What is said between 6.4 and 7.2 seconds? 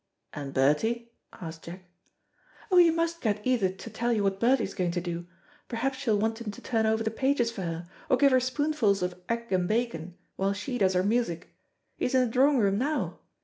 him to turn over the